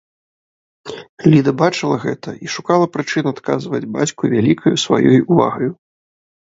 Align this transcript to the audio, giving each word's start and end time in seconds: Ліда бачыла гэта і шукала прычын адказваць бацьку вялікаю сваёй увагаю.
Ліда 1.33 1.51
бачыла 1.61 1.97
гэта 2.07 2.29
і 2.45 2.51
шукала 2.55 2.85
прычын 2.97 3.25
адказваць 3.35 3.85
бацьку 4.01 4.23
вялікаю 4.35 4.75
сваёй 4.89 5.17
увагаю. 5.33 5.71